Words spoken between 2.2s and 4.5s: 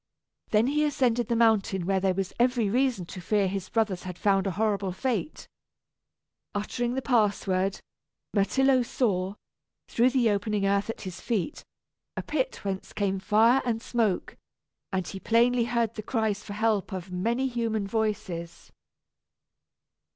every reason to fear his brothers had found